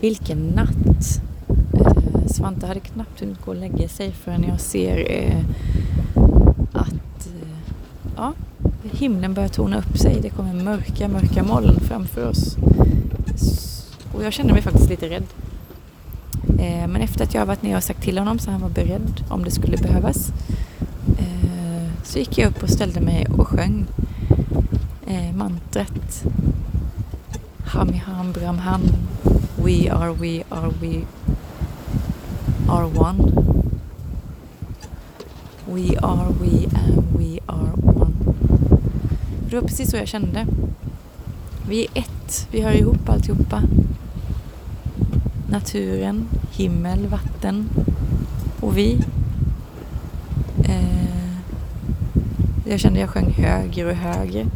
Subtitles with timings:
[0.00, 1.22] Vilken natt!
[1.74, 5.44] Eh, Svante hade knappt hunnit gå och lägga sig förrän jag ser eh,
[6.72, 7.74] att eh,
[8.16, 8.32] ja,
[8.92, 10.18] himlen börjar tona upp sig.
[10.22, 12.56] Det kommer mörka, mörka moln framför oss.
[14.14, 15.24] Och jag kände mig faktiskt lite rädd.
[16.88, 19.44] Men efter att jag varit nere och sagt till honom så han var beredd om
[19.44, 20.32] det skulle behövas
[22.04, 23.86] så gick jag upp och ställde mig och sjöng
[25.34, 26.24] mantrat
[27.66, 28.80] Hami ham bram ham
[29.70, 31.06] We are, we are, we
[32.68, 33.20] are one
[35.68, 38.14] We are, we and we are one
[39.48, 40.46] Det var precis så jag kände.
[41.68, 43.62] Vi är ett, vi hör ihop alltihopa
[45.50, 47.68] naturen, himmel, vatten
[48.60, 48.98] och vi.
[50.64, 51.38] Eh,
[52.64, 54.46] jag kände jag sjöng högre och högre.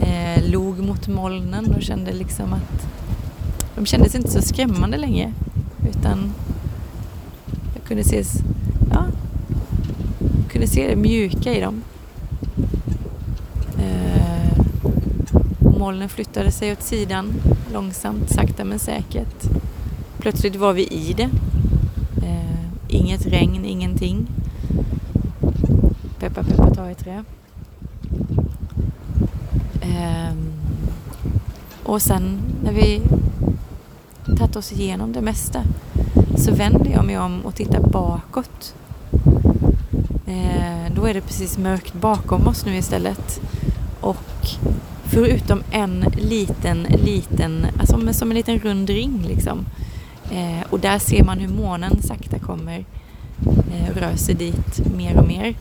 [0.00, 2.86] Eh, log mot molnen och kände liksom att
[3.76, 5.32] de kändes inte så skrämmande längre.
[5.90, 6.32] Utan
[7.74, 8.24] jag kunde se,
[8.90, 9.06] ja,
[10.18, 11.82] jag kunde se det mjuka i dem.
[13.78, 14.58] Eh,
[15.78, 17.32] molnen flyttade sig åt sidan
[17.72, 19.44] långsamt, sakta men säkert.
[20.18, 21.30] Plötsligt var vi i det.
[22.26, 24.26] Eh, inget regn, ingenting.
[26.18, 27.24] Peppa, peppa, ta i trä.
[29.80, 30.34] Eh,
[31.82, 33.02] och sen när vi
[34.36, 35.62] tagit oss igenom det mesta
[36.36, 38.74] så vänder jag mig om och tittar bakåt.
[40.26, 43.40] Eh, då är det precis mörkt bakom oss nu istället.
[44.00, 44.48] Och
[45.04, 49.64] förutom en liten, liten, alltså som en liten rund ring liksom
[50.30, 52.84] Eh, och där ser man hur månen sakta kommer
[53.46, 55.54] eh, rör sig dit mer och mer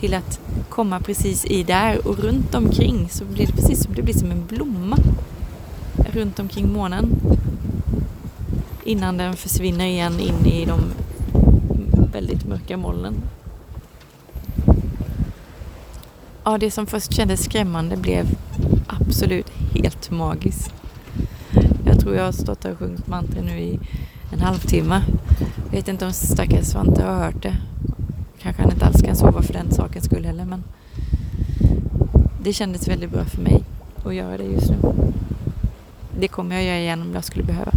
[0.00, 4.02] till att komma precis i där och runt omkring så blir det precis som, det
[4.02, 4.96] blir som en blomma
[6.12, 7.10] runt omkring månen
[8.84, 10.80] innan den försvinner igen in i de
[12.12, 13.14] väldigt mörka molnen.
[16.44, 18.26] Ja, det som först kändes skrämmande blev
[18.86, 20.74] absolut helt magiskt.
[21.86, 23.80] Jag tror jag har stått här och sjungit mantra nu i
[24.32, 25.02] en halvtimme.
[25.64, 27.56] Jag vet inte om stackars Svante har hört det.
[28.42, 30.64] Kanske han inte alls kan sova för den sakens skull heller men
[32.42, 33.64] det kändes väldigt bra för mig
[34.04, 34.76] att göra det just nu.
[36.18, 37.72] Det kommer jag göra igen om jag skulle behöva.